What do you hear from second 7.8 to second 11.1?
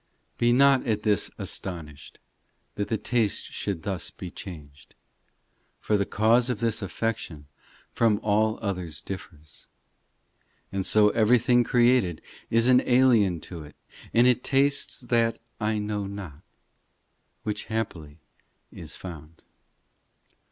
From all others differs. And so